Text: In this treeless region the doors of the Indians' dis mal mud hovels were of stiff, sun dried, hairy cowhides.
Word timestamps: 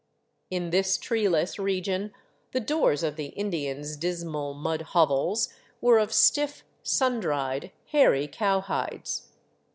In 0.49 0.71
this 0.71 0.97
treeless 0.97 1.59
region 1.59 2.11
the 2.53 2.59
doors 2.59 3.03
of 3.03 3.17
the 3.17 3.27
Indians' 3.27 3.95
dis 3.95 4.23
mal 4.23 4.55
mud 4.55 4.81
hovels 4.81 5.53
were 5.79 5.99
of 5.99 6.11
stiff, 6.11 6.63
sun 6.81 7.19
dried, 7.19 7.71
hairy 7.85 8.27
cowhides. 8.27 9.27